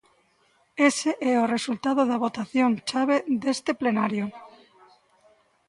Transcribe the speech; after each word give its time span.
Ese 0.89 1.11
é 1.33 1.33
o 1.37 1.49
resultado 1.55 2.01
da 2.09 2.21
votación 2.25 2.69
chave 2.89 3.17
deste 3.43 3.71
plenario. 3.81 4.25